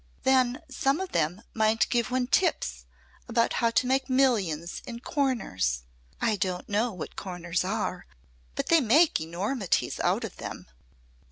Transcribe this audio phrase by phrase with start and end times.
[0.23, 2.85] Then some of them might give one 'tips'
[3.27, 5.83] about how to make millions in 'corners.'
[6.19, 8.07] I don't know what corners are
[8.55, 10.65] but they make enormities out of them.